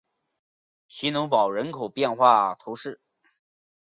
[0.87, 2.99] 希农堡人口变化图示